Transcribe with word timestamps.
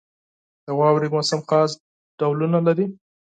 •د 0.65 0.67
واورې 0.79 1.07
موسم 1.15 1.39
خاص 1.49 1.71
ډولونه 2.19 2.59
لري. 2.67 2.85